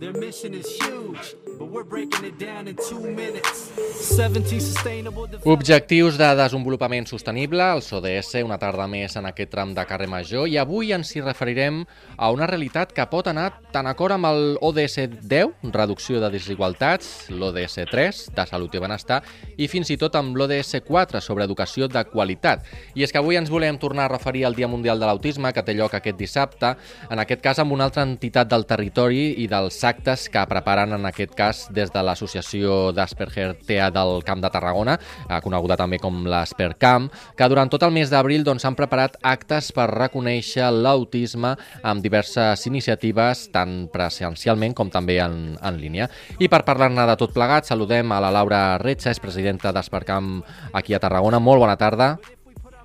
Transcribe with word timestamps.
Their 0.00 0.16
mission 0.16 0.54
is 0.54 0.66
huge, 0.80 1.36
but 1.58 1.68
we're 1.68 1.84
breaking 1.84 2.24
it 2.24 2.38
down 2.38 2.66
in 2.68 2.76
two 2.88 3.00
minutes. 3.00 3.68
17 4.00 4.58
sustainable 4.58 5.28
Objectius 5.44 6.16
de 6.16 6.28
desenvolupament 6.38 7.04
sostenible, 7.06 7.60
el 7.60 7.82
ODS, 7.84 8.38
una 8.40 8.56
tarda 8.56 8.86
més 8.88 9.18
en 9.20 9.28
aquest 9.28 9.50
tram 9.52 9.74
de 9.76 9.84
carrer 9.84 10.06
Major, 10.08 10.48
i 10.48 10.56
avui 10.56 10.94
ens 10.96 11.10
hi 11.12 11.20
referirem 11.20 11.82
a 12.16 12.30
una 12.32 12.48
realitat 12.48 12.94
que 12.96 13.04
pot 13.12 13.28
anar 13.28 13.50
tan 13.74 13.90
acord 13.90 14.16
amb 14.16 14.30
el 14.30 14.56
ODS 14.64 15.20
10, 15.20 15.68
reducció 15.68 16.22
de 16.24 16.32
desigualtats, 16.32 17.28
l'ODS 17.28 17.84
3, 17.92 18.22
de 18.38 18.48
salut 18.48 18.72
i 18.72 18.80
benestar, 18.80 19.20
i 19.60 19.68
fins 19.68 19.92
i 19.92 19.98
tot 20.00 20.16
amb 20.16 20.32
l'ODS 20.40 20.80
4, 20.88 21.20
sobre 21.20 21.44
educació 21.44 21.90
de 21.92 22.06
qualitat. 22.08 22.64
I 22.96 23.04
és 23.04 23.12
que 23.12 23.20
avui 23.20 23.36
ens 23.36 23.52
volem 23.52 23.76
tornar 23.76 24.08
a 24.08 24.14
referir 24.14 24.46
al 24.48 24.56
Dia 24.56 24.70
Mundial 24.72 24.96
de 24.96 25.12
l'Autisme, 25.12 25.52
que 25.52 25.66
té 25.66 25.76
lloc 25.76 26.00
aquest 26.00 26.16
dissabte, 26.16 26.72
en 27.10 27.20
aquest 27.20 27.44
cas 27.44 27.60
amb 27.60 27.76
una 27.76 27.90
altra 27.90 28.08
entitat 28.08 28.48
del 28.48 28.64
territori 28.64 29.34
i 29.44 29.50
del 29.50 29.68
SAC 29.68 29.89
actes 29.90 30.28
que 30.32 30.42
preparen 30.48 30.94
en 30.96 31.08
aquest 31.08 31.34
cas 31.38 31.66
des 31.74 31.90
de 31.92 32.02
l'Associació 32.06 32.78
d'Asperger 32.96 33.52
TEA 33.66 33.90
del 33.94 34.22
Camp 34.26 34.42
de 34.42 34.50
Tarragona, 34.52 34.96
eh, 35.26 35.40
coneguda 35.42 35.76
també 35.80 35.98
com 35.98 36.22
l'Aspercamp, 36.30 37.10
que 37.36 37.50
durant 37.50 37.70
tot 37.70 37.84
el 37.86 37.94
mes 37.94 38.10
d'abril 38.10 38.46
doncs, 38.46 38.64
han 38.64 38.78
preparat 38.78 39.18
actes 39.22 39.72
per 39.76 39.90
reconèixer 39.92 40.70
l'autisme 40.70 41.54
amb 41.82 42.02
diverses 42.04 42.66
iniciatives, 42.70 43.48
tant 43.54 43.88
presencialment 43.92 44.76
com 44.76 44.90
també 44.90 45.20
en, 45.22 45.56
en 45.60 45.80
línia. 45.80 46.10
I 46.38 46.48
per 46.48 46.64
parlar-ne 46.66 47.06
de 47.10 47.16
tot 47.20 47.34
plegat, 47.36 47.68
saludem 47.68 48.12
a 48.12 48.20
la 48.22 48.32
Laura 48.34 48.62
Retxa, 48.82 49.10
és 49.10 49.22
presidenta 49.22 49.74
d'Aspercamp 49.74 50.40
aquí 50.72 50.94
a 50.94 51.02
Tarragona. 51.02 51.42
Molt 51.42 51.66
bona 51.66 51.78
tarda. 51.80 52.14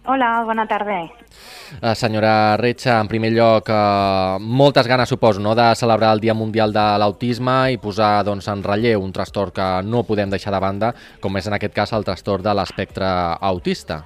Hola, 0.07 0.43
bona 0.45 0.67
tarda. 0.69 0.99
Uh, 1.81 1.95
senyora 1.97 2.55
Retxa, 2.61 2.99
en 3.01 3.07
primer 3.09 3.31
lloc, 3.33 3.71
uh, 3.73 4.37
moltes 4.37 4.85
ganes, 4.85 5.09
suposo, 5.09 5.41
no?, 5.41 5.55
de 5.57 5.65
celebrar 5.73 6.11
el 6.13 6.21
Dia 6.21 6.35
Mundial 6.37 6.73
de 6.73 6.83
l'Autisme 7.01 7.55
i 7.73 7.79
posar 7.81 8.19
doncs, 8.27 8.45
en 8.53 8.61
relleu 8.61 9.01
un 9.01 9.15
trastorn 9.15 9.55
que 9.55 9.69
no 9.81 10.03
podem 10.05 10.29
deixar 10.29 10.53
de 10.53 10.61
banda, 10.61 10.91
com 11.23 11.41
és 11.41 11.49
en 11.49 11.57
aquest 11.57 11.73
cas 11.73 11.95
el 11.97 12.05
trastorn 12.05 12.45
de 12.45 12.53
l'espectre 12.53 13.09
autista. 13.41 14.03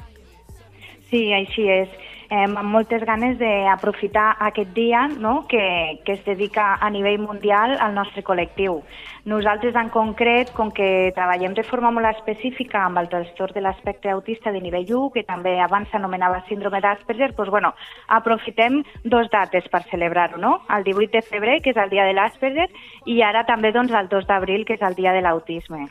Sí, 1.09 1.33
així 1.35 1.67
és 1.67 1.91
eh, 2.29 2.45
amb 2.45 2.61
moltes 2.69 3.03
ganes 3.05 3.37
d'aprofitar 3.41 4.37
aquest 4.47 4.71
dia 4.73 5.07
no? 5.07 5.45
que, 5.49 5.99
que 6.05 6.13
es 6.13 6.25
dedica 6.25 6.75
a 6.79 6.89
nivell 6.89 7.19
mundial 7.21 7.75
al 7.79 7.95
nostre 7.97 8.23
col·lectiu. 8.23 8.81
Nosaltres 9.29 9.75
en 9.75 9.89
concret, 9.93 10.53
com 10.55 10.71
que 10.71 11.11
treballem 11.17 11.53
de 11.57 11.65
forma 11.67 11.91
molt 11.91 12.07
específica 12.13 12.85
amb 12.85 13.01
el 13.01 13.09
trastorn 13.11 13.57
de 13.57 13.65
l'espectre 13.65 14.13
autista 14.13 14.53
de 14.55 14.61
nivell 14.63 14.87
1, 14.87 15.09
que 15.13 15.25
també 15.27 15.57
abans 15.59 15.89
s'anomenava 15.91 16.43
síndrome 16.47 16.81
d'Asperger, 16.81 17.33
doncs, 17.35 17.51
bueno, 17.51 17.73
aprofitem 18.07 18.81
dos 19.03 19.29
dates 19.29 19.67
per 19.69 19.83
celebrar-ho, 19.91 20.39
no? 20.39 20.61
El 20.69 20.87
18 20.87 21.11
de 21.17 21.25
febrer, 21.25 21.59
que 21.61 21.75
és 21.75 21.81
el 21.81 21.91
dia 21.91 22.07
de 22.07 22.15
l'Asperger, 22.15 22.69
i 23.05 23.21
ara 23.21 23.45
també 23.45 23.73
doncs, 23.75 23.93
el 23.93 24.07
2 24.09 24.29
d'abril, 24.29 24.65
que 24.65 24.79
és 24.79 24.85
el 24.85 24.95
dia 24.95 25.13
de 25.13 25.25
l'autisme. 25.25 25.89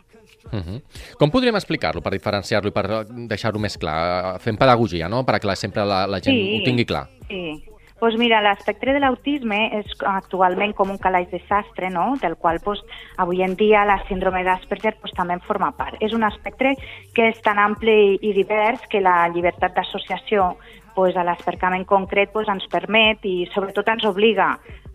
Uh 0.52 0.60
-huh. 0.60 0.82
Com 1.18 1.30
podríem 1.30 1.56
explicar-lo 1.56 2.00
per 2.00 2.12
diferenciar-lo 2.12 2.68
i 2.68 2.72
per 2.72 3.04
deixar-ho 3.28 3.58
més 3.58 3.76
clar? 3.76 4.38
Fem 4.40 4.56
pedagogia, 4.56 5.08
no?, 5.08 5.24
perquè 5.24 5.54
sempre 5.54 5.84
la, 5.84 6.06
la 6.06 6.20
gent 6.20 6.36
sí, 6.36 6.60
ho 6.60 6.64
tingui 6.64 6.84
clar. 6.84 7.08
Sí, 7.28 7.62
pues 7.98 8.16
mira, 8.16 8.40
l'espectre 8.40 8.92
de 8.94 9.00
l'autisme 9.02 9.58
és 9.74 9.86
actualment 10.06 10.72
com 10.78 10.90
un 10.92 11.00
calaix 11.02 11.30
de 11.32 11.40
sastre, 11.48 11.90
no? 11.90 12.14
del 12.22 12.36
qual 12.36 12.60
pues, 12.62 12.80
avui 13.16 13.42
en 13.42 13.56
dia 13.56 13.84
la 13.84 13.98
síndrome 14.06 14.44
d'Asperger 14.46 14.94
pues, 15.00 15.12
també 15.16 15.34
en 15.34 15.40
forma 15.40 15.72
part. 15.76 15.96
És 16.00 16.14
un 16.14 16.22
espectre 16.22 16.76
que 17.14 17.28
és 17.32 17.40
tan 17.42 17.58
ampli 17.58 18.18
i 18.22 18.32
divers 18.36 18.86
que 18.88 19.02
la 19.02 19.28
llibertat 19.34 19.74
d'associació 19.74 20.54
pues, 20.98 21.14
a 21.16 21.22
l'Aspercam 21.22 21.76
en 21.76 21.84
concret 21.86 22.32
pues, 22.34 22.48
ens 22.50 22.64
permet 22.66 23.22
i 23.22 23.44
sobretot 23.54 23.86
ens 23.92 24.02
obliga 24.08 24.48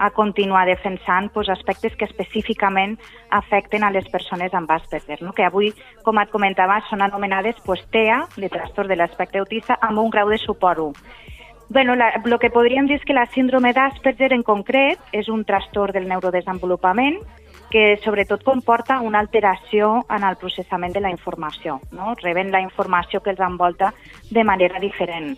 a 0.03 0.09
continuar 0.11 0.65
defensant 0.67 1.29
pues, 1.31 1.47
aspectes 1.47 1.95
que 1.95 2.03
específicament 2.03 2.97
afecten 3.31 3.85
a 3.87 3.91
les 3.95 4.09
persones 4.11 4.51
amb 4.51 4.73
Asperger, 4.75 5.21
no? 5.23 5.31
que 5.31 5.47
avui, 5.47 5.71
com 6.03 6.19
et 6.19 6.33
comentava, 6.33 6.81
són 6.89 7.05
anomenades 7.07 7.61
pues, 7.63 7.85
TEA, 7.95 8.25
de 8.35 8.51
trastorn 8.51 8.91
de 8.91 8.99
l'espectre 8.99 9.39
autista, 9.39 9.79
amb 9.79 10.03
un 10.03 10.11
grau 10.11 10.27
de 10.27 10.41
suport 10.43 10.83
1. 10.89 11.23
Bueno, 11.69 11.95
la, 11.95 12.11
lo 12.25 12.37
que 12.37 12.51
podríem 12.51 12.91
dir 12.91 12.99
és 12.99 13.07
que 13.07 13.15
la 13.15 13.23
síndrome 13.31 13.71
d'Asperger 13.71 14.33
en 14.35 14.43
concret 14.43 15.15
és 15.15 15.31
un 15.31 15.47
trastorn 15.47 15.95
del 15.95 16.11
neurodesenvolupament 16.11 17.23
que 17.71 17.95
sobretot 18.03 18.43
comporta 18.43 18.99
una 19.01 19.23
alteració 19.23 20.03
en 20.11 20.27
el 20.27 20.35
processament 20.35 20.93
de 20.93 21.01
la 21.01 21.15
informació. 21.15 21.79
No? 21.95 22.11
Reben 22.19 22.51
la 22.51 22.61
informació 22.61 23.23
que 23.23 23.31
els 23.31 23.41
envolta 23.41 23.95
de 24.29 24.43
manera 24.43 24.83
diferent. 24.83 25.37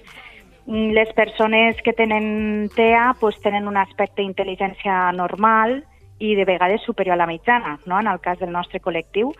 Les 0.66 1.12
persones 1.14 1.80
que 1.84 1.94
tenen 1.94 2.70
TEA 2.76 3.16
pues, 3.20 3.38
tenen 3.42 3.68
un 3.70 3.78
aspecte 3.78 4.24
d'intel·ligència 4.24 5.12
normal 5.14 5.84
i 6.18 6.34
de 6.34 6.46
vegades 6.48 6.81
superior 6.81 7.14
a 7.14 7.20
la 7.22 7.28
mitjana, 7.30 7.76
no? 7.86 8.00
en 8.00 8.08
el 8.09 8.20
cas 8.20 8.40
del 8.40 8.52
nostre 8.52 8.81
col·lectiu. 8.81 9.34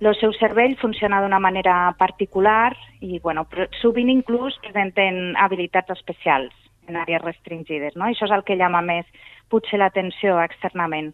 El 0.00 0.14
seu 0.16 0.32
cervell 0.38 0.76
funciona 0.80 1.18
d'una 1.20 1.40
manera 1.42 1.92
particular 1.98 2.76
i 3.00 3.18
bueno, 3.18 3.46
sovint 3.80 4.08
inclús 4.08 4.56
presenten 4.62 5.34
habilitats 5.36 5.90
especials 5.98 6.54
en 6.88 6.96
àrees 6.96 7.22
restringides. 7.24 7.96
No? 7.96 8.06
Això 8.06 8.28
és 8.30 8.36
el 8.36 8.46
que 8.46 8.56
llama 8.56 8.80
més 8.80 9.10
potser 9.50 9.82
l'atenció 9.82 10.38
externament 10.40 11.10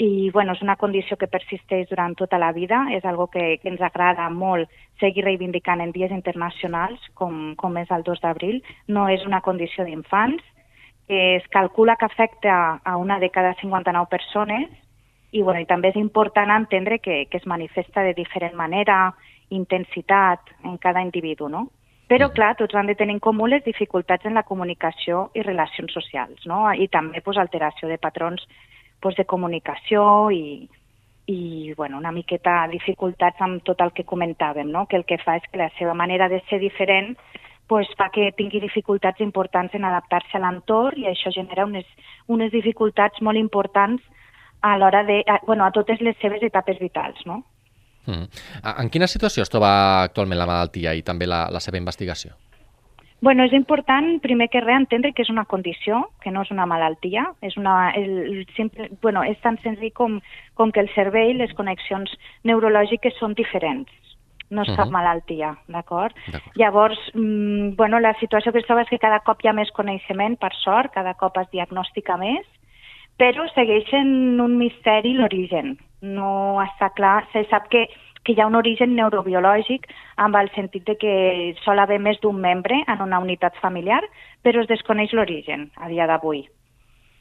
i 0.00 0.30
bueno, 0.32 0.54
és 0.56 0.62
una 0.64 0.78
condició 0.80 1.18
que 1.20 1.28
persisteix 1.28 1.90
durant 1.90 2.14
tota 2.16 2.38
la 2.40 2.54
vida, 2.56 2.86
és 2.96 3.04
algo 3.04 3.26
que, 3.28 3.58
que 3.60 3.68
ens 3.68 3.82
agrada 3.84 4.30
molt 4.32 4.70
seguir 5.00 5.26
reivindicant 5.26 5.82
en 5.84 5.92
dies 5.92 6.12
internacionals, 6.14 7.02
com, 7.14 7.52
com 7.60 7.76
és 7.76 7.90
el 7.92 8.06
2 8.06 8.22
d'abril. 8.22 8.62
No 8.88 9.10
és 9.12 9.26
una 9.28 9.42
condició 9.44 9.84
d'infants, 9.84 10.40
es 11.10 11.44
calcula 11.52 11.96
que 12.00 12.06
afecta 12.06 12.80
a 12.82 12.96
una 12.96 13.18
de 13.18 13.28
cada 13.30 13.52
59 13.60 14.08
persones 14.08 14.70
i, 15.32 15.42
bueno, 15.42 15.60
i 15.60 15.68
també 15.68 15.90
és 15.90 16.00
important 16.00 16.48
entendre 16.54 17.00
que, 17.02 17.26
que 17.28 17.36
es 17.36 17.46
manifesta 17.46 18.00
de 18.06 18.14
diferent 18.14 18.56
manera, 18.56 19.12
intensitat 19.50 20.48
en 20.64 20.78
cada 20.78 21.02
individu, 21.02 21.48
no? 21.50 21.66
Però, 22.08 22.30
clar, 22.34 22.54
tots 22.58 22.74
han 22.74 22.88
de 22.88 22.96
tenir 22.98 23.18
en 23.18 23.22
comú 23.22 23.46
les 23.50 23.64
dificultats 23.66 24.26
en 24.26 24.34
la 24.38 24.46
comunicació 24.46 25.28
i 25.34 25.42
relacions 25.42 25.92
socials, 25.92 26.46
no? 26.46 26.64
I 26.72 26.88
també 26.88 27.20
pues, 27.20 27.38
alteració 27.38 27.90
de 27.90 27.98
patrons 27.98 28.46
pues, 29.00 29.16
de 29.16 29.24
comunicació 29.24 30.30
i, 30.30 30.68
i 31.26 31.72
bueno, 31.74 31.98
una 31.98 32.12
miqueta 32.12 32.66
dificultats 32.72 33.40
amb 33.40 33.64
tot 33.64 33.80
el 33.80 33.92
que 33.96 34.04
comentàvem, 34.04 34.70
no? 34.70 34.86
que 34.86 34.96
el 35.00 35.06
que 35.08 35.18
fa 35.22 35.36
és 35.40 35.46
que 35.50 35.60
la 35.60 35.70
seva 35.78 35.94
manera 35.94 36.28
de 36.28 36.42
ser 36.48 36.60
diferent 36.60 37.16
pues, 37.70 37.88
fa 37.96 38.10
que 38.10 38.32
tingui 38.36 38.60
dificultats 38.60 39.22
importants 39.22 39.74
en 39.78 39.84
adaptar-se 39.86 40.36
a 40.36 40.42
l'entorn 40.42 40.98
i 40.98 41.06
això 41.06 41.30
genera 41.30 41.68
unes, 41.68 41.86
unes 42.26 42.50
dificultats 42.50 43.22
molt 43.22 43.38
importants 43.38 44.02
a 44.60 44.76
l'hora 44.76 45.04
de, 45.06 45.22
a, 45.26 45.38
bueno, 45.46 45.64
a 45.64 45.72
totes 45.72 46.02
les 46.02 46.18
seves 46.20 46.42
etapes 46.42 46.80
vitals. 46.82 47.22
No? 47.26 47.44
Mm. 48.06 48.26
En 48.74 48.90
quina 48.90 49.08
situació 49.08 49.46
es 49.46 49.52
troba 49.52 49.70
actualment 50.02 50.40
la 50.40 50.48
malaltia 50.50 50.96
i 50.98 51.06
també 51.06 51.30
la, 51.30 51.46
la 51.52 51.62
seva 51.62 51.78
investigació? 51.78 52.34
Bueno, 53.20 53.44
és 53.44 53.52
important, 53.52 54.14
primer 54.24 54.48
que 54.48 54.62
res, 54.64 54.78
entendre 54.80 55.12
que 55.12 55.20
és 55.26 55.28
una 55.28 55.44
condició, 55.44 56.06
que 56.24 56.30
no 56.32 56.40
és 56.46 56.50
una 56.54 56.64
malaltia. 56.66 57.26
És, 57.44 57.56
una, 57.60 57.92
el, 57.92 58.46
simple, 58.56 58.88
bueno, 59.02 59.24
és 59.28 59.36
tan 59.44 59.58
senzill 59.60 59.92
com, 59.92 60.18
com 60.56 60.72
que 60.72 60.80
el 60.80 60.88
cervell, 60.94 61.36
les 61.42 61.52
connexions 61.58 62.14
neurològiques 62.48 63.18
són 63.20 63.36
diferents. 63.36 63.92
No 64.50 64.62
és 64.62 64.68
uh 64.68 64.72
-huh. 64.72 64.76
cap 64.78 64.88
malaltia, 64.90 65.54
d'acord? 65.68 66.16
Llavors, 66.56 66.98
mm, 67.14 67.76
bueno, 67.76 68.00
la 68.00 68.14
situació 68.14 68.52
que 68.52 68.58
es 68.58 68.66
troba 68.66 68.82
és 68.82 68.88
que 68.88 68.98
cada 68.98 69.20
cop 69.20 69.44
hi 69.44 69.48
ha 69.48 69.52
més 69.52 69.70
coneixement, 69.70 70.38
per 70.38 70.52
sort, 70.54 70.90
cada 70.92 71.14
cop 71.14 71.36
es 71.36 71.50
diagnostica 71.50 72.16
més, 72.16 72.46
però 73.16 73.46
segueixen 73.54 74.40
un 74.40 74.56
misteri 74.56 75.12
l'origen. 75.12 75.78
No 76.00 76.60
està 76.62 76.90
clar, 76.94 77.26
se 77.32 77.44
sap 77.44 77.68
que 77.68 77.86
que 78.24 78.32
hi 78.32 78.40
ha 78.40 78.46
un 78.46 78.58
origen 78.58 78.94
neurobiològic 78.96 79.86
amb 80.16 80.36
el 80.36 80.50
sentit 80.54 80.86
de 80.86 80.96
que 81.00 81.12
sol 81.64 81.78
haver 81.78 82.00
més 82.00 82.20
d'un 82.20 82.40
membre 82.40 82.82
en 82.86 83.02
una 83.02 83.20
unitat 83.20 83.56
familiar, 83.62 84.02
però 84.42 84.62
es 84.62 84.68
desconeix 84.68 85.14
l'origen 85.16 85.70
a 85.76 85.88
dia 85.88 86.06
d'avui. 86.06 86.44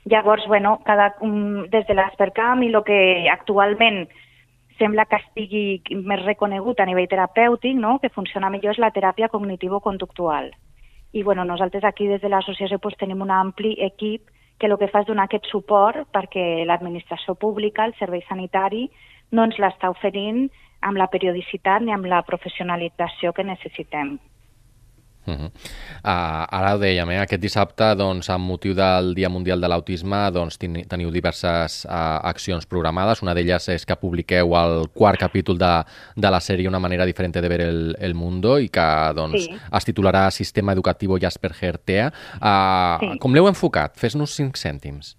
Llavors, 0.10 0.48
bueno, 0.48 0.80
cada, 0.86 1.13
um, 1.22 1.68
des 1.69 1.86
de 1.88 1.96
l'Aspercam 1.96 2.63
i 2.63 2.72
el 2.72 2.84
que 2.84 3.30
actualment 3.31 4.07
sembla 4.80 5.06
que 5.06 5.19
estigui 5.19 5.81
més 6.07 6.24
reconegut 6.24 6.80
a 6.80 6.88
nivell 6.88 7.10
terapèutic, 7.12 7.75
no? 7.75 8.00
que 8.00 8.12
funciona 8.16 8.50
millor, 8.50 8.74
és 8.74 8.81
la 8.81 8.94
teràpia 8.96 9.30
cognitivo-conductual. 9.30 10.51
I 11.12 11.24
bueno, 11.24 11.44
nosaltres 11.44 11.84
aquí 11.84 12.07
des 12.07 12.22
de 12.22 12.30
l'associació 12.30 12.80
pues, 12.80 12.96
tenim 12.98 13.22
un 13.22 13.31
ampli 13.31 13.75
equip 13.84 14.30
que 14.60 14.68
el 14.68 14.78
que 14.78 14.90
fa 14.92 15.04
és 15.04 15.07
donar 15.07 15.28
aquest 15.28 15.48
suport 15.51 16.07
perquè 16.13 16.66
l'administració 16.68 17.36
pública, 17.36 17.86
el 17.86 17.96
servei 18.00 18.24
sanitari, 18.28 18.88
no 19.31 19.46
ens 19.48 19.60
l'està 19.60 19.92
oferint 19.92 20.48
amb 20.81 20.97
la 20.97 21.07
periodicitat 21.11 21.83
ni 21.83 21.93
amb 21.95 22.07
la 22.09 22.23
professionalització 22.27 23.33
que 23.33 23.43
necessitem. 23.43 24.17
Uh 25.29 25.35
-huh. 25.35 25.51
uh, 26.03 26.45
ara 26.49 26.75
ho 26.75 26.79
dèiem, 26.79 27.09
eh? 27.11 27.19
aquest 27.19 27.41
dissabte, 27.41 27.95
doncs, 27.95 28.29
amb 28.29 28.45
motiu 28.45 28.73
del 28.73 29.13
Dia 29.13 29.29
Mundial 29.29 29.61
de 29.61 29.67
l'Autisme, 29.67 30.31
doncs, 30.31 30.57
ten 30.57 30.73
teniu 30.87 31.11
diverses 31.11 31.85
uh, 31.85 32.19
accions 32.23 32.65
programades. 32.65 33.21
Una 33.21 33.33
d'elles 33.33 33.69
és 33.69 33.85
que 33.85 33.95
publiqueu 33.95 34.55
el 34.55 34.89
quart 34.93 35.19
capítol 35.19 35.57
de, 35.57 35.83
de 36.15 36.29
la 36.29 36.39
sèrie 36.39 36.67
Una 36.67 36.79
manera 36.79 37.05
diferent 37.05 37.35
de 37.35 37.47
ver 37.49 37.61
el, 37.61 37.95
el 37.99 38.13
mundo 38.13 38.59
i 38.59 38.69
que 38.69 39.13
doncs, 39.15 39.43
sí. 39.43 39.57
es 39.77 39.85
titularà 39.85 40.31
Sistema 40.31 40.71
Educativo 40.71 41.17
Jasper 41.19 41.77
TEA. 41.85 42.11
Uh, 42.41 42.99
sí. 42.99 43.19
Com 43.19 43.33
l'heu 43.33 43.47
enfocat? 43.47 43.97
Fes-nos 43.97 44.35
cinc 44.35 44.57
cèntims 44.57 45.19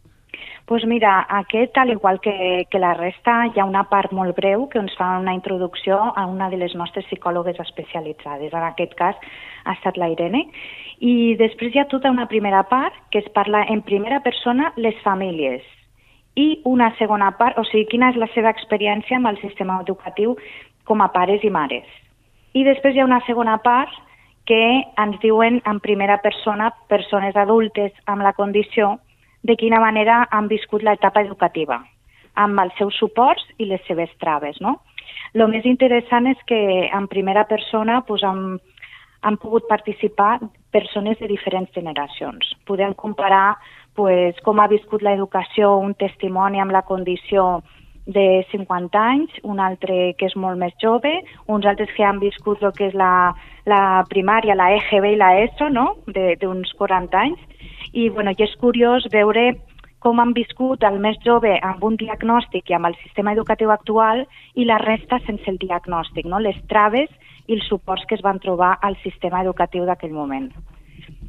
pues 0.70 0.86
mira, 0.86 1.26
aquest, 1.28 1.76
al 1.78 1.90
igual 1.90 2.20
que, 2.20 2.64
que 2.70 2.78
la 2.78 2.94
resta, 2.94 3.48
hi 3.48 3.58
ha 3.58 3.64
una 3.66 3.88
part 3.90 4.12
molt 4.14 4.36
breu 4.36 4.68
que 4.70 4.78
ens 4.78 4.92
fa 4.94 5.08
una 5.18 5.32
introducció 5.34 5.96
a 5.98 6.28
una 6.30 6.46
de 6.48 6.60
les 6.60 6.76
nostres 6.78 7.08
psicòlogues 7.10 7.58
especialitzades. 7.58 8.54
En 8.54 8.66
aquest 8.68 8.94
cas 8.94 9.18
ha 9.64 9.74
estat 9.74 9.98
la 9.98 10.12
Irene. 10.12 10.44
I 11.02 11.34
després 11.42 11.74
hi 11.74 11.82
ha 11.82 11.88
tota 11.90 12.14
una 12.14 12.28
primera 12.30 12.62
part 12.70 12.94
que 13.10 13.18
es 13.18 13.26
parla 13.34 13.64
en 13.66 13.82
primera 13.82 14.20
persona 14.22 14.70
les 14.76 14.94
famílies 15.02 15.66
i 16.38 16.60
una 16.62 16.92
segona 17.02 17.32
part, 17.34 17.58
o 17.58 17.66
sigui, 17.66 17.88
quina 17.90 18.14
és 18.14 18.22
la 18.22 18.30
seva 18.30 18.54
experiència 18.54 19.18
amb 19.18 19.34
el 19.34 19.42
sistema 19.42 19.82
educatiu 19.82 20.38
com 20.86 21.02
a 21.02 21.10
pares 21.10 21.42
i 21.42 21.50
mares. 21.50 21.90
I 22.54 22.62
després 22.62 22.94
hi 22.94 23.02
ha 23.02 23.10
una 23.10 23.24
segona 23.26 23.58
part 23.58 23.90
que 24.46 24.62
ens 24.86 25.18
diuen 25.18 25.64
en 25.66 25.82
primera 25.82 26.22
persona 26.22 26.70
persones 26.86 27.34
adultes 27.34 27.90
amb 28.06 28.22
la 28.22 28.38
condició 28.38 29.00
de 29.42 29.56
quina 29.56 29.80
manera 29.80 30.26
han 30.30 30.48
viscut 30.48 30.82
l'etapa 30.84 31.22
educativa, 31.24 31.80
amb 32.34 32.60
els 32.60 32.76
seus 32.78 32.96
suports 33.00 33.44
i 33.58 33.68
les 33.70 33.82
seves 33.88 34.10
traves. 34.20 34.60
No? 34.60 34.78
El 35.34 35.48
més 35.48 35.66
interessant 35.66 36.26
és 36.30 36.38
que 36.46 36.60
en 36.90 37.08
primera 37.08 37.46
persona 37.48 38.00
pues, 38.06 38.24
han, 38.24 38.58
han 39.22 39.36
pogut 39.38 39.68
participar 39.68 40.38
persones 40.70 41.18
de 41.18 41.28
diferents 41.30 41.70
generacions. 41.74 42.54
Podem 42.66 42.94
comparar 42.94 43.58
pues, 43.94 44.38
com 44.46 44.60
ha 44.60 44.70
viscut 44.70 45.02
l'educació 45.02 45.76
un 45.78 45.94
testimoni 45.94 46.60
amb 46.60 46.74
la 46.74 46.82
condició 46.88 47.62
de 48.10 48.44
50 48.50 48.98
anys, 48.98 49.30
un 49.46 49.60
altre 49.60 50.14
que 50.18 50.26
és 50.26 50.34
molt 50.36 50.58
més 50.58 50.74
jove, 50.82 51.12
uns 51.46 51.66
altres 51.68 51.92
que 51.94 52.04
han 52.04 52.18
viscut 52.18 52.62
el 52.64 52.72
que 52.74 52.88
és 52.88 52.96
la, 52.96 53.30
la 53.70 53.82
primària, 54.10 54.56
la 54.58 54.70
EGB 54.78 55.12
i 55.12 55.20
la 55.20 55.34
ESO, 55.44 55.68
no? 55.70 55.86
d'uns 56.10 56.72
40 56.78 57.20
anys, 57.20 57.49
i, 57.92 58.08
bueno, 58.08 58.34
i 58.36 58.42
és 58.44 58.54
curiós 58.60 59.06
veure 59.12 59.52
com 60.00 60.20
han 60.20 60.32
viscut 60.32 60.82
el 60.88 60.98
més 61.04 61.18
jove 61.24 61.52
amb 61.66 61.84
un 61.84 61.96
diagnòstic 62.00 62.70
i 62.70 62.76
amb 62.76 62.88
el 62.88 62.96
sistema 63.02 63.34
educatiu 63.36 63.70
actual 63.70 64.24
i 64.56 64.64
la 64.64 64.80
resta 64.80 65.20
sense 65.26 65.48
el 65.52 65.60
diagnòstic, 65.60 66.26
no? 66.26 66.40
les 66.40 66.56
traves 66.72 67.10
i 67.46 67.58
els 67.58 67.68
suports 67.68 68.06
que 68.08 68.16
es 68.16 68.24
van 68.24 68.40
trobar 68.40 68.78
al 68.80 68.96
sistema 69.04 69.42
educatiu 69.44 69.84
d'aquell 69.84 70.16
moment. 70.16 70.48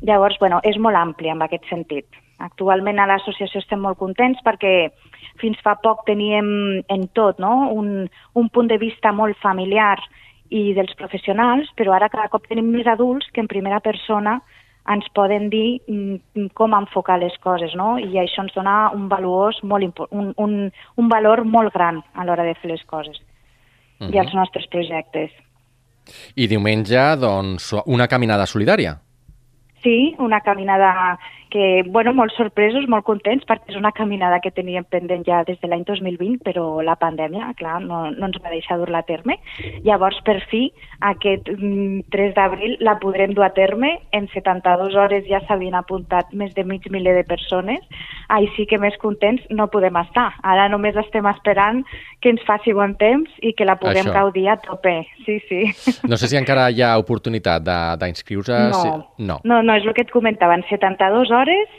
Llavors, 0.01 0.38
bueno, 0.39 0.62
és 0.63 0.80
molt 0.80 0.98
ampli 0.98 1.30
en 1.30 1.44
aquest 1.44 1.68
sentit. 1.69 2.07
Actualment 2.42 2.98
a 3.00 3.06
l'associació 3.09 3.59
estem 3.62 3.83
molt 3.83 4.00
contents 4.00 4.39
perquè 4.45 4.89
fins 5.42 5.59
fa 5.65 5.75
poc 5.83 6.06
teníem 6.07 6.81
en 6.89 7.06
tot 7.18 7.39
no? 7.44 7.69
un, 7.75 8.07
un 8.33 8.50
punt 8.50 8.71
de 8.71 8.80
vista 8.81 9.12
molt 9.12 9.38
familiar 9.44 9.98
i 10.51 10.71
dels 10.75 10.95
professionals, 11.00 11.69
però 11.77 11.94
ara 11.95 12.09
cada 12.12 12.31
cop 12.31 12.48
tenim 12.48 12.71
més 12.74 12.88
adults 12.88 13.30
que 13.31 13.44
en 13.44 13.51
primera 13.51 13.80
persona 13.83 14.39
ens 14.89 15.05
poden 15.13 15.49
dir 15.49 15.81
mm, 15.87 16.47
com 16.57 16.73
enfocar 16.73 17.19
les 17.21 17.35
coses, 17.43 17.75
no? 17.77 17.97
I 17.99 18.17
això 18.21 18.45
ens 18.45 18.55
dona 18.55 18.91
un 18.95 19.07
valuós 19.09 19.61
molt 19.63 20.01
un, 20.09 20.33
un, 20.37 20.57
un 20.97 21.11
valor 21.11 21.43
molt 21.45 21.73
gran 21.73 22.01
a 22.13 22.25
l'hora 22.25 22.43
de 22.47 22.55
fer 22.55 22.71
les 22.71 22.83
coses 22.85 23.17
uh 23.19 24.07
-huh. 24.07 24.13
i 24.13 24.17
els 24.17 24.33
nostres 24.33 24.67
projectes. 24.67 25.31
I 26.35 26.47
diumenge, 26.47 27.15
doncs, 27.17 27.73
una 27.85 28.07
caminada 28.07 28.45
solidària. 28.45 28.97
Sí, 29.83 30.15
una 30.19 30.41
caminada 30.41 31.17
que, 31.51 31.83
bueno, 31.86 32.13
molt 32.15 32.33
sorpresos, 32.33 32.88
molt 32.89 33.06
contents, 33.06 33.44
perquè 33.45 33.74
és 33.74 33.77
una 33.77 33.92
caminada 33.92 34.39
que 34.42 34.53
teníem 34.56 34.86
pendent 34.89 35.25
ja 35.27 35.42
des 35.45 35.59
de 35.62 35.68
l'any 35.69 35.83
2020, 35.86 36.39
però 36.48 36.80
la 36.81 36.95
pandèmia, 36.98 37.51
clar, 37.59 37.81
no, 37.83 38.06
no 38.15 38.30
ens 38.30 38.39
va 38.42 38.53
deixar 38.53 38.80
dur-la 38.80 39.03
a 39.03 39.07
terme. 39.07 39.36
Llavors, 39.86 40.21
per 40.25 40.39
fi, 40.48 40.63
aquest 41.12 41.51
3 41.51 41.59
mm, 41.59 42.31
d'abril 42.38 42.77
la 42.88 42.95
podrem 43.03 43.36
dur 43.36 43.45
a 43.45 43.51
terme. 43.53 43.98
En 44.15 44.30
72 44.31 44.95
hores 44.95 45.27
ja 45.27 45.42
s'havien 45.44 45.75
apuntat 45.75 46.31
més 46.31 46.56
de 46.56 46.63
mig 46.63 46.88
miler 46.89 47.18
de 47.19 47.25
persones, 47.27 47.83
així 48.31 48.65
que 48.65 48.80
més 48.80 48.95
contents 49.03 49.44
no 49.51 49.68
podem 49.74 50.00
estar. 50.01 50.31
Ara 50.48 50.69
només 50.71 50.95
estem 51.03 51.27
esperant 51.30 51.83
que 52.24 52.31
ens 52.31 52.42
faci 52.48 52.71
bon 52.77 52.95
temps 52.95 53.30
i 53.44 53.51
que 53.57 53.68
la 53.68 53.75
puguem 53.81 54.07
Això. 54.07 54.15
gaudir 54.15 54.48
a 54.53 54.56
tope. 54.63 54.95
Sí, 55.25 55.42
sí. 55.50 55.62
No 56.07 56.15
sé 56.15 56.31
si 56.31 56.39
encara 56.39 56.69
hi 56.71 56.80
ha 56.86 56.95
oportunitat 57.01 57.68
d'inscriure-se. 58.00 58.71
No, 58.71 58.81
si... 58.81 59.27
no. 59.27 59.39
no, 59.44 59.62
no, 59.65 59.75
és 59.75 59.86
el 59.86 59.98
que 59.98 60.06
et 60.07 60.13
comentava. 60.13 60.56
En 60.56 60.63
72 60.69 61.31
hores 61.31 61.40
hores, 61.41 61.75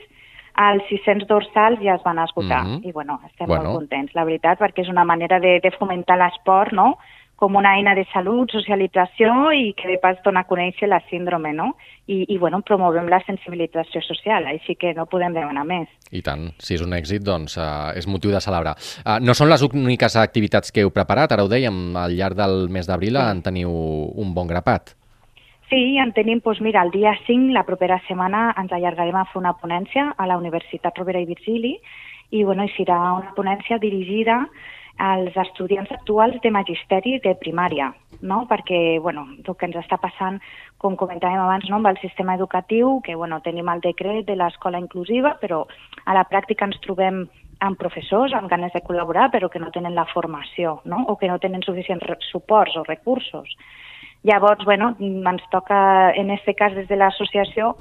els 0.59 0.85
600 0.91 1.29
dorsals 1.31 1.81
ja 1.81 1.97
es 1.97 2.05
van 2.05 2.19
esgotar. 2.19 2.64
Mm 2.64 2.76
-hmm. 2.76 2.88
I 2.88 2.93
bueno, 2.93 3.20
estem 3.26 3.47
bueno. 3.47 3.64
molt 3.64 3.76
contents, 3.79 4.14
la 4.14 4.25
veritat, 4.25 4.59
perquè 4.61 4.82
és 4.82 4.88
una 4.88 5.05
manera 5.05 5.41
de, 5.41 5.61
de 5.61 5.70
fomentar 5.79 6.19
l'esport, 6.19 6.73
no?, 6.73 6.99
com 7.43 7.56
una 7.56 7.73
eina 7.75 7.97
de 7.99 8.05
salut, 8.12 8.53
socialització 8.55 9.50
i 9.50 9.73
que 9.75 9.88
de 9.91 9.97
pas 9.99 10.20
dona 10.23 10.44
a 10.44 10.47
conèixer 10.47 10.87
la 10.87 11.00
síndrome, 11.11 11.50
no? 11.53 11.73
I, 12.06 12.20
i 12.31 12.38
bueno, 12.38 12.61
promovem 12.62 13.09
la 13.11 13.19
sensibilització 13.26 13.99
social, 14.06 14.47
així 14.47 14.76
que 14.79 14.94
no 14.94 15.09
podem 15.11 15.35
demanar 15.35 15.64
més. 15.67 15.88
I 16.14 16.23
tant, 16.23 16.53
si 16.62 16.76
és 16.79 16.87
un 16.87 16.94
èxit, 16.94 17.25
doncs 17.26 17.59
uh, 17.59 17.91
és 17.99 18.06
motiu 18.06 18.31
de 18.31 18.41
celebrar. 18.41 18.76
Uh, 19.03 19.19
no 19.19 19.35
són 19.35 19.50
les 19.50 19.67
úniques 19.67 20.14
activitats 20.23 20.70
que 20.70 20.87
heu 20.87 20.94
preparat, 20.94 21.35
ara 21.35 21.43
ho 21.43 21.50
dèiem, 21.50 21.97
al 21.97 22.14
llarg 22.14 22.38
del 22.38 22.69
mes 22.70 22.87
d'abril 22.87 23.19
sí. 23.19 23.26
en 23.35 23.43
teniu 23.43 23.75
un 24.14 24.35
bon 24.38 24.47
grapat. 24.47 24.94
Sí, 25.73 25.97
en 25.97 26.11
tenim, 26.13 26.43
doncs 26.45 26.59
mira, 26.61 26.83
el 26.85 26.91
dia 26.93 27.15
5, 27.25 27.49
la 27.57 27.63
propera 27.65 27.97
setmana, 28.05 28.51
ens 28.61 28.75
allargarem 28.77 29.17
a 29.17 29.23
fer 29.31 29.39
una 29.41 29.55
ponència 29.57 30.11
a 30.21 30.27
la 30.29 30.35
Universitat 30.37 30.99
Rovira 31.01 31.23
i 31.23 31.25
Virgili 31.25 31.71
i 32.29 32.43
bueno, 32.45 32.67
serà 32.75 32.99
una 33.17 33.31
ponència 33.33 33.79
dirigida 33.81 34.35
als 35.01 35.39
estudiants 35.41 35.89
actuals 35.97 36.37
de 36.45 36.51
magisteri 36.53 37.15
de 37.25 37.33
primària, 37.41 37.87
no? 38.21 38.43
perquè 38.51 39.01
bueno, 39.01 39.25
el 39.33 39.57
que 39.57 39.65
ens 39.71 39.79
està 39.81 39.97
passant, 40.03 40.37
com 40.77 40.99
comentàvem 41.01 41.41
abans, 41.41 41.65
no? 41.71 41.79
amb 41.81 41.89
el 41.89 41.97
sistema 42.03 42.35
educatiu, 42.37 42.99
que 43.07 43.17
bueno, 43.17 43.39
tenim 43.41 43.71
el 43.73 43.81
decret 43.81 44.27
de 44.29 44.37
l'escola 44.37 44.83
inclusiva, 44.83 45.39
però 45.41 45.63
a 46.05 46.19
la 46.19 46.27
pràctica 46.29 46.69
ens 46.69 46.77
trobem 46.85 47.23
amb 47.65 47.81
professors 47.81 48.37
amb 48.37 48.53
ganes 48.53 48.77
de 48.77 48.85
col·laborar, 48.85 49.31
però 49.33 49.49
que 49.49 49.63
no 49.63 49.73
tenen 49.73 49.97
la 49.97 50.05
formació 50.13 50.83
no? 50.85 51.07
o 51.09 51.17
que 51.17 51.33
no 51.33 51.41
tenen 51.41 51.65
suficients 51.65 52.29
suports 52.29 52.77
o 52.77 52.85
recursos. 52.85 53.57
Llavors, 54.23 54.65
bueno, 54.65 54.95
ens 55.01 55.43
toca, 55.51 56.13
en 56.15 56.31
aquest 56.31 56.59
cas, 56.59 56.75
des 56.79 56.89
de 56.89 56.97
l'associació, 56.97 57.77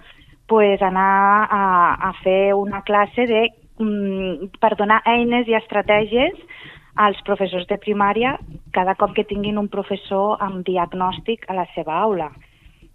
pues, 0.49 0.81
anar 0.81 1.47
a, 1.47 1.63
a 2.09 2.13
fer 2.23 2.53
una 2.57 2.81
classe 2.81 3.27
de, 3.29 3.43
mm, 3.77 4.57
per 4.59 4.75
donar 4.75 5.01
eines 5.05 5.47
i 5.47 5.55
estratègies 5.55 6.37
als 6.95 7.21
professors 7.23 7.67
de 7.69 7.77
primària 7.79 8.37
cada 8.75 8.95
cop 8.95 9.13
que 9.15 9.23
tinguin 9.23 9.57
un 9.61 9.69
professor 9.69 10.41
amb 10.43 10.65
diagnòstic 10.67 11.45
a 11.47 11.55
la 11.55 11.67
seva 11.75 12.01
aula. 12.01 12.31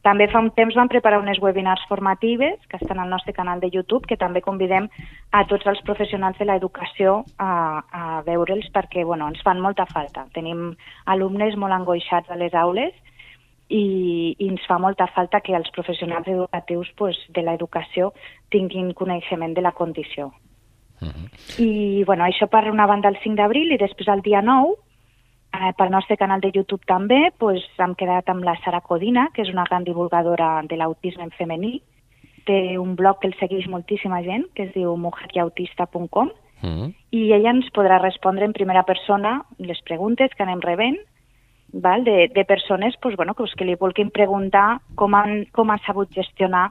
També 0.07 0.29
fa 0.31 0.39
un 0.39 0.53
temps 0.55 0.77
vam 0.79 0.87
preparar 0.87 1.19
unes 1.19 1.41
webinars 1.43 1.83
formatives 1.89 2.61
que 2.71 2.79
estan 2.79 3.01
al 3.03 3.11
nostre 3.11 3.33
canal 3.35 3.59
de 3.59 3.71
YouTube, 3.75 4.07
que 4.07 4.19
també 4.21 4.43
convidem 4.43 4.87
a 5.33 5.43
tots 5.51 5.67
els 5.67 5.81
professionals 5.83 6.39
de 6.39 6.47
l'educació 6.47 7.25
a, 7.43 7.83
a 7.91 8.23
veure'ls 8.27 8.69
perquè 8.75 9.03
bueno, 9.05 9.27
ens 9.33 9.43
fan 9.43 9.59
molta 9.61 9.87
falta. 9.91 10.29
Tenim 10.35 10.77
alumnes 11.07 11.57
molt 11.59 11.75
angoixats 11.75 12.31
a 12.31 12.39
les 12.39 12.55
aules 12.55 12.95
i, 13.69 14.37
i 14.39 14.49
ens 14.49 14.65
fa 14.69 14.79
molta 14.79 15.09
falta 15.15 15.41
que 15.41 15.55
els 15.57 15.71
professionals 15.75 16.29
educatius 16.31 16.91
pues, 16.97 17.19
de 17.35 17.43
l'educació 17.43 18.13
tinguin 18.55 18.93
coneixement 18.95 19.55
de 19.55 19.63
la 19.63 19.73
condició. 19.73 20.33
Uh 21.01 21.09
-huh. 21.09 21.29
I 21.59 22.05
bueno, 22.05 22.25
això 22.25 22.49
per 22.49 22.71
una 22.71 22.87
banda 22.87 23.09
el 23.09 23.19
5 23.23 23.37
d'abril 23.37 23.73
i 23.73 23.79
després 23.79 24.09
el 24.09 24.23
dia 24.23 24.41
9 24.41 24.75
eh, 25.53 25.73
pel 25.77 25.91
nostre 25.91 26.17
canal 26.17 26.41
de 26.41 26.53
YouTube 26.55 26.85
també 26.87 27.33
pues, 27.39 27.63
hem 27.79 27.95
quedat 27.95 28.29
amb 28.29 28.45
la 28.45 28.57
Sara 28.65 28.81
Codina, 28.81 29.31
que 29.35 29.43
és 29.43 29.49
una 29.49 29.65
gran 29.65 29.85
divulgadora 29.85 30.63
de 30.63 30.77
l'autisme 30.77 31.25
en 31.25 31.31
femení. 31.31 31.83
Té 32.45 32.79
un 32.79 32.95
blog 32.95 33.19
que 33.21 33.27
el 33.27 33.35
segueix 33.35 33.67
moltíssima 33.67 34.23
gent, 34.23 34.47
que 34.55 34.65
es 34.65 34.75
diu 34.75 34.97
mujeryautista.com, 34.97 36.29
uh 36.29 36.31
-huh. 36.63 36.95
i 37.11 37.33
ella 37.33 37.51
ens 37.51 37.67
podrà 37.73 38.01
respondre 38.01 38.45
en 38.45 38.53
primera 38.53 38.85
persona 38.85 39.45
les 39.59 39.83
preguntes 39.83 40.31
que 40.35 40.43
anem 40.43 40.61
rebent 40.61 40.99
val? 41.73 42.05
De, 42.05 42.29
de 42.35 42.45
persones 42.45 42.97
pues, 43.01 43.17
bueno, 43.17 43.35
pues, 43.35 43.55
que 43.55 43.65
li 43.65 43.77
vulguin 43.77 44.11
preguntar 44.11 44.81
com 44.95 45.15
han, 45.15 45.45
com 45.53 45.71
han 45.71 45.83
sabut 45.87 46.13
gestionar 46.15 46.71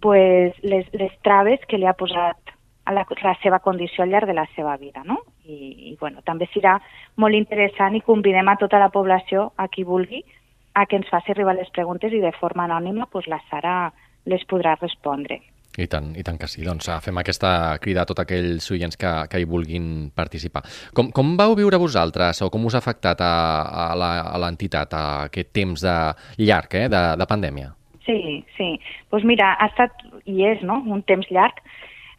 pues, 0.00 0.54
les, 0.62 0.86
les 0.92 1.12
traves 1.22 1.60
que 1.68 1.78
li 1.78 1.86
ha 1.86 1.96
posat 1.98 2.54
a 2.84 2.92
la, 2.92 3.06
la 3.22 3.34
seva 3.42 3.60
condició 3.64 4.04
al 4.04 4.10
llarg 4.10 4.28
de 4.28 4.34
la 4.34 4.46
seva 4.54 4.76
vida. 4.76 5.02
No? 5.04 5.20
I, 5.44 5.92
i 5.92 5.96
bueno, 6.00 6.22
també 6.24 6.48
serà 6.52 6.78
molt 7.16 7.34
interessant 7.34 7.96
i 7.96 8.04
convidem 8.04 8.48
a 8.48 8.58
tota 8.60 8.80
la 8.82 8.90
població, 8.92 9.52
a 9.56 9.68
qui 9.68 9.84
vulgui, 9.84 10.24
a 10.74 10.86
que 10.86 10.98
ens 10.98 11.08
faci 11.08 11.32
arribar 11.32 11.54
les 11.54 11.70
preguntes 11.70 12.12
i 12.12 12.20
de 12.20 12.32
forma 12.36 12.66
anònima 12.66 13.06
pues, 13.10 13.28
la 13.30 13.40
Sara 13.50 13.92
les 14.26 14.44
podrà 14.50 14.74
respondre. 14.80 15.40
I 15.74 15.88
tant, 15.90 16.12
i 16.14 16.22
tant 16.22 16.38
que 16.38 16.46
sí. 16.50 16.62
Doncs 16.66 16.88
ah, 16.92 17.00
fem 17.02 17.16
aquesta 17.18 17.76
crida 17.82 18.04
a 18.04 18.08
tots 18.08 18.22
aquells 18.22 18.68
oients 18.70 18.98
que, 19.00 19.12
que 19.30 19.40
hi 19.42 19.46
vulguin 19.48 20.10
participar. 20.14 20.62
Com, 20.94 21.10
com 21.14 21.34
vau 21.40 21.56
viure 21.58 21.80
vosaltres 21.82 22.42
o 22.46 22.50
com 22.54 22.68
us 22.68 22.76
ha 22.76 22.82
afectat 22.82 23.22
a, 23.24 23.32
a 23.90 24.38
l'entitat 24.42 24.94
aquest 24.94 25.50
temps 25.56 25.82
de 25.82 25.96
llarg 26.46 26.78
eh, 26.78 26.86
de, 26.92 27.02
de 27.18 27.26
pandèmia? 27.30 27.72
Sí, 28.04 28.44
sí. 28.58 28.70
Doncs 28.76 29.10
pues 29.10 29.26
mira, 29.26 29.54
ha 29.58 29.70
estat, 29.72 30.04
i 30.30 30.44
és, 30.46 30.62
no?, 30.62 30.82
un 30.86 31.02
temps 31.02 31.26
llarg. 31.34 31.58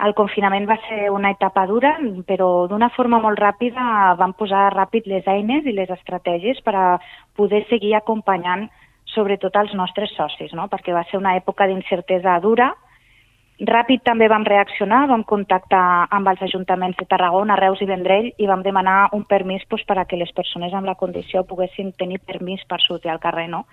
El 0.03 0.11
confinament 0.17 0.65
va 0.67 0.75
ser 0.89 1.05
una 1.13 1.31
etapa 1.31 1.63
dura, 1.69 1.93
però 2.27 2.67
d'una 2.67 2.89
forma 2.91 3.21
molt 3.23 3.39
ràpida 3.39 4.15
vam 4.19 4.33
posar 4.35 4.67
ràpid 4.73 5.07
les 5.07 5.27
eines 5.31 5.63
i 5.63 5.71
les 5.71 5.91
estratègies 5.93 6.59
per 6.65 6.73
a 6.75 6.87
poder 7.39 7.63
seguir 7.69 7.93
acompanyant 7.95 8.67
sobretot 9.13 9.55
els 9.55 9.71
nostres 9.77 10.11
socis, 10.17 10.51
no? 10.57 10.67
perquè 10.67 10.91
va 10.91 11.05
ser 11.09 11.21
una 11.21 11.37
època 11.39 11.69
d'incertesa 11.69 12.39
dura. 12.43 12.73
Ràpid 13.55 14.01
també 14.03 14.27
vam 14.27 14.43
reaccionar, 14.43 15.05
vam 15.07 15.23
contactar 15.23 16.07
amb 16.11 16.27
els 16.27 16.41
ajuntaments 16.43 16.97
de 16.99 17.05
Tarragona, 17.07 17.55
Reus 17.55 17.79
i 17.81 17.87
Vendrell 17.87 18.33
i 18.37 18.47
vam 18.47 18.63
demanar 18.63 19.09
un 19.15 19.23
permís 19.23 19.63
doncs, 19.69 19.85
per 19.87 19.97
a 19.97 20.05
que 20.05 20.19
les 20.19 20.31
persones 20.35 20.73
amb 20.73 20.89
la 20.89 20.97
condició 20.99 21.45
poguessin 21.47 21.93
tenir 21.95 22.19
permís 22.19 22.65
per 22.67 22.81
sortir 22.83 23.11
al 23.11 23.23
carrer. 23.23 23.47
No? 23.47 23.65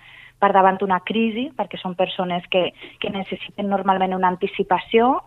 per 0.43 0.51
davant 0.51 0.79
d'una 0.79 0.99
crisi, 1.07 1.47
perquè 1.55 1.79
són 1.79 1.95
persones 1.95 2.43
que, 2.51 2.65
que 2.99 3.11
necessiten 3.13 3.69
normalment 3.71 4.15
una 4.17 4.31
anticipació 4.33 5.21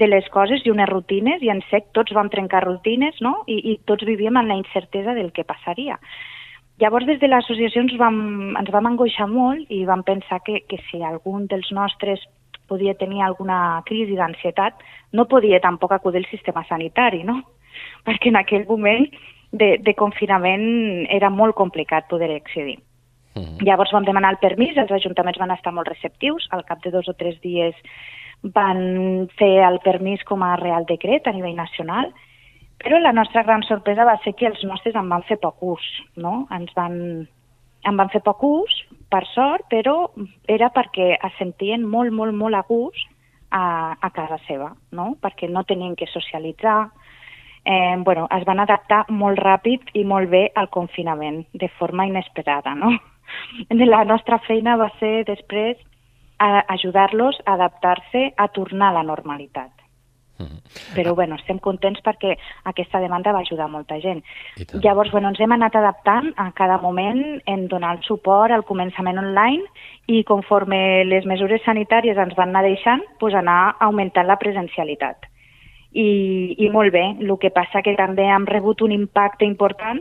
de 0.00 0.08
les 0.08 0.28
coses 0.32 0.62
i 0.64 0.72
unes 0.72 0.88
rutines, 0.88 1.42
i 1.44 1.50
en 1.52 1.60
sec 1.68 1.90
tots 1.96 2.14
vam 2.16 2.30
trencar 2.32 2.62
rutines, 2.64 3.18
no? 3.20 3.42
I, 3.46 3.58
i 3.72 3.78
tots 3.88 4.08
vivíem 4.08 4.38
en 4.40 4.48
la 4.48 4.56
incertesa 4.56 5.12
del 5.18 5.28
que 5.36 5.44
passaria. 5.44 5.98
Llavors, 6.80 7.04
des 7.06 7.20
de 7.20 7.28
l'associació 7.28 7.82
ens, 7.84 7.92
vam, 8.00 8.16
ens 8.56 8.70
vam 8.72 8.88
angoixar 8.88 9.28
molt 9.28 9.68
i 9.70 9.82
vam 9.84 10.00
pensar 10.06 10.40
que, 10.46 10.62
que 10.68 10.80
si 10.88 11.02
algun 11.04 11.44
dels 11.50 11.68
nostres 11.76 12.24
podia 12.68 12.94
tenir 12.94 13.22
alguna 13.22 13.82
crisi 13.86 14.16
d'ansietat, 14.16 14.80
no 15.12 15.28
podia 15.28 15.60
tampoc 15.60 15.92
acudir 15.92 16.22
al 16.22 16.30
sistema 16.30 16.64
sanitari, 16.68 17.22
no? 17.24 17.42
Perquè 18.06 18.30
en 18.30 18.40
aquell 18.40 18.66
moment 18.68 19.06
de, 19.52 19.76
de 19.78 19.94
confinament 19.94 21.06
era 21.10 21.30
molt 21.30 21.54
complicat 21.54 22.08
poder 22.08 22.30
accedir. 22.34 22.78
Uh 23.34 23.42
-huh. 23.42 23.64
Llavors 23.64 23.92
vam 23.92 24.04
demanar 24.04 24.32
el 24.32 24.38
permís, 24.38 24.76
els 24.76 24.90
ajuntaments 24.90 25.38
van 25.38 25.50
estar 25.50 25.72
molt 25.72 25.88
receptius, 25.88 26.46
al 26.50 26.64
cap 26.64 26.82
de 26.82 26.90
dos 26.90 27.08
o 27.08 27.14
tres 27.14 27.40
dies 27.40 27.74
van 28.42 29.28
fer 29.38 29.62
el 29.62 29.78
permís 29.84 30.22
com 30.24 30.42
a 30.42 30.56
real 30.56 30.84
decret 30.84 31.26
a 31.26 31.32
nivell 31.32 31.54
nacional, 31.54 32.12
però 32.82 32.98
la 32.98 33.12
nostra 33.12 33.44
gran 33.44 33.62
sorpresa 33.62 34.04
va 34.04 34.18
ser 34.24 34.34
que 34.34 34.46
els 34.46 34.62
nostres 34.64 34.94
en 34.94 35.08
van 35.08 35.22
fer 35.22 35.38
poc 35.38 35.62
ús, 35.62 35.84
no? 36.16 36.48
Ens 36.50 36.72
van, 36.74 37.28
en 37.84 37.96
van 37.98 38.10
fer 38.12 38.22
poc 38.24 38.42
ús, 38.46 38.74
per 39.12 39.24
sort, 39.34 39.66
però 39.70 40.12
era 40.48 40.70
perquè 40.72 41.12
es 41.18 41.38
sentien 41.38 41.84
molt, 41.84 42.12
molt, 42.14 42.34
molt 42.34 42.56
a 42.56 42.62
gust 42.68 43.08
a, 43.50 43.96
a 44.00 44.10
casa 44.10 44.38
seva, 44.46 44.72
no? 44.96 45.12
Perquè 45.20 45.50
no 45.50 45.64
tenien 45.68 45.96
que 45.96 46.08
socialitzar, 46.08 46.88
eh, 47.64 47.96
bueno, 47.98 48.28
es 48.32 48.46
van 48.48 48.62
adaptar 48.62 49.04
molt 49.10 49.38
ràpid 49.38 49.92
i 49.98 50.04
molt 50.04 50.30
bé 50.32 50.46
al 50.54 50.70
confinament, 50.70 51.44
de 51.52 51.68
forma 51.78 52.06
inesperada, 52.08 52.74
no? 52.74 52.94
La 53.92 54.04
nostra 54.04 54.38
feina 54.46 54.76
va 54.76 54.90
ser 54.98 55.22
després 55.28 55.78
ajudar-los 56.42 57.38
a 57.44 57.52
adaptar-se 57.54 58.32
a 58.36 58.48
tornar 58.48 58.88
a 58.90 58.96
la 58.96 59.02
normalitat. 59.06 59.70
Mm-hmm. 60.42 60.94
Però 60.96 61.14
bueno, 61.14 61.38
estem 61.40 61.58
contents 61.62 62.02
perquè 62.04 62.34
aquesta 62.70 63.00
demanda 63.02 63.32
va 63.34 63.42
ajudar 63.46 63.68
molta 63.70 63.98
gent. 64.02 64.22
Llavors, 64.82 65.12
bueno, 65.12 65.32
ens 65.32 65.40
hem 65.40 65.54
anat 65.54 65.76
adaptant 65.78 66.32
a 66.36 66.50
cada 66.56 66.78
moment 66.82 67.40
en 67.46 67.66
donar 67.68 67.96
el 67.96 68.02
suport 68.06 68.52
al 68.52 68.66
començament 68.68 69.20
online 69.22 69.64
i 70.06 70.22
conforme 70.28 71.04
les 71.08 71.28
mesures 71.28 71.62
sanitàries 71.66 72.18
ens 72.18 72.34
van 72.38 72.50
anar 72.50 72.64
deixant, 72.66 73.04
pues 73.20 73.34
anar 73.38 73.76
augmentant 73.80 74.28
la 74.28 74.40
presencialitat. 74.40 75.28
I, 75.92 76.56
I 76.64 76.68
molt 76.72 76.92
bé, 76.92 77.04
el 77.20 77.32
que 77.38 77.52
passa 77.52 77.82
que 77.84 77.94
també 77.98 78.24
hem 78.24 78.46
rebut 78.48 78.80
un 78.82 78.94
impacte 78.96 79.44
important 79.44 80.00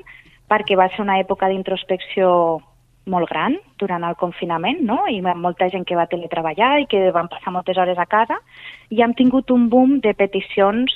perquè 0.52 0.76
va 0.80 0.90
ser 0.92 1.04
una 1.04 1.20
època 1.20 1.48
d'introspecció 1.52 2.62
molt 3.10 3.30
gran 3.30 3.58
durant 3.82 4.04
el 4.06 4.16
confinament, 4.16 4.84
no? 4.86 5.00
i 5.10 5.22
molta 5.22 5.70
gent 5.74 5.86
que 5.88 5.98
va 5.98 6.10
teletreballar 6.10 6.80
i 6.82 6.88
que 6.90 7.10
van 7.16 7.30
passar 7.32 7.54
moltes 7.54 7.78
hores 7.78 7.98
a 7.98 8.06
casa, 8.06 8.38
i 8.90 9.02
hem 9.02 9.16
tingut 9.18 9.52
un 9.52 9.70
boom 9.70 10.00
de 10.02 10.14
peticions 10.14 10.94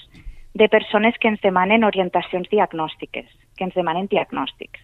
de 0.55 0.69
persones 0.69 1.17
que 1.19 1.27
ens 1.27 1.41
demanen 1.43 1.83
orientacions 1.83 2.47
diagnòstiques, 2.51 3.27
que 3.57 3.65
ens 3.65 3.75
demanen 3.75 4.07
diagnòstics. 4.07 4.81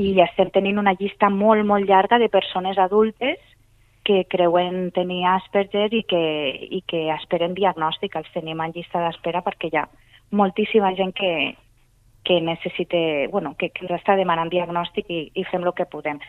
I 0.00 0.16
estem 0.24 0.48
tenint 0.50 0.80
una 0.80 0.96
llista 0.96 1.28
molt, 1.28 1.66
molt 1.68 1.86
llarga 1.86 2.18
de 2.18 2.30
persones 2.32 2.78
adultes 2.80 3.38
que 4.02 4.24
creuen 4.24 4.90
tenir 4.90 5.26
Asperger 5.28 5.92
i 5.94 6.02
que, 6.08 6.22
i 6.78 6.80
que 6.88 7.04
esperen 7.14 7.54
diagnòstic. 7.54 8.16
Els 8.16 8.32
tenim 8.34 8.60
en 8.64 8.72
llista 8.74 9.04
d'espera 9.04 9.44
perquè 9.44 9.70
hi 9.70 9.78
ha 9.78 9.84
moltíssima 10.32 10.94
gent 10.98 11.12
que, 11.14 11.54
que 12.24 12.40
necessite, 12.40 13.28
bueno, 13.28 13.54
que, 13.58 13.70
que 13.70 13.84
ens 13.86 13.94
està 13.98 14.16
demanant 14.16 14.50
diagnòstic 14.52 15.10
i, 15.10 15.22
i 15.34 15.44
fem 15.50 15.64
el 15.66 15.74
que 15.74 15.88
podem. 15.90 16.20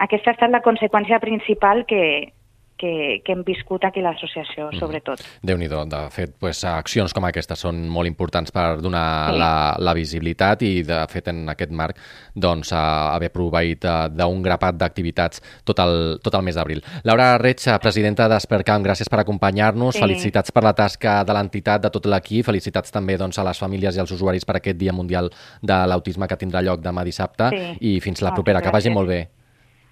Aquesta 0.00 0.30
ha 0.30 0.36
estat 0.36 0.52
la 0.54 0.62
conseqüència 0.64 1.20
principal 1.20 1.84
que, 1.86 2.32
que, 2.80 3.20
que 3.24 3.34
hem 3.34 3.42
viscut 3.46 3.84
aquí 3.84 4.02
l'associació, 4.04 4.70
mm. 4.70 4.80
sobretot. 4.80 5.20
Mm. 5.20 5.48
Déu-n'hi-do. 5.50 5.82
De 5.90 6.00
fet, 6.14 6.32
pues, 6.40 6.62
accions 6.68 7.12
com 7.16 7.26
aquestes 7.28 7.60
són 7.66 7.82
molt 7.92 8.08
importants 8.08 8.52
per 8.54 8.66
donar 8.80 9.04
sí. 9.34 9.40
la, 9.42 9.52
la 9.82 9.94
visibilitat 9.96 10.64
i, 10.66 10.72
de 10.86 11.00
fet, 11.12 11.28
en 11.32 11.44
aquest 11.52 11.74
marc, 11.76 12.00
doncs, 12.34 12.72
haver 12.76 13.30
proveït 13.34 13.84
eh, 13.84 13.96
d'un 14.14 14.40
grapat 14.44 14.78
d'activitats 14.80 15.42
tot, 15.68 15.82
el, 15.84 16.18
tot 16.24 16.36
el 16.38 16.46
mes 16.46 16.56
d'abril. 16.56 16.82
Laura 17.08 17.32
Reig, 17.42 17.62
presidenta 17.82 18.28
d'Espercamp, 18.30 18.84
gràcies 18.86 19.10
per 19.12 19.22
acompanyar-nos. 19.22 19.98
Sí. 19.98 20.04
Felicitats 20.04 20.54
per 20.54 20.64
la 20.64 20.74
tasca 20.76 21.20
de 21.26 21.36
l'entitat, 21.36 21.84
de 21.84 21.92
tot 21.92 22.08
l'equip. 22.08 22.46
Felicitats 22.48 22.94
també 22.94 23.18
doncs, 23.20 23.38
a 23.38 23.46
les 23.46 23.60
famílies 23.60 23.98
i 23.98 24.02
als 24.02 24.14
usuaris 24.16 24.48
per 24.48 24.56
aquest 24.60 24.80
Dia 24.80 24.94
Mundial 24.96 25.28
de 25.60 25.82
l'Autisme 25.90 26.28
que 26.30 26.40
tindrà 26.40 26.64
lloc 26.64 26.80
demà 26.84 27.04
dissabte. 27.04 27.50
Sí. 27.52 27.76
I 27.92 27.98
fins 28.04 28.24
la 28.24 28.32
propera. 28.36 28.64
Que 28.64 28.72
vagi 28.72 28.92
molt 28.94 29.10
bé. 29.10 29.20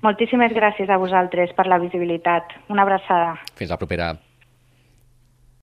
Moltíssimes 0.06 0.54
gràcies 0.54 0.90
a 0.90 0.98
vosaltres 1.02 1.50
per 1.58 1.66
la 1.66 1.80
visibilitat. 1.82 2.54
Una 2.70 2.86
abraçada. 2.86 3.34
Fins 3.58 3.74
la 3.74 3.80
propera. 3.80 4.12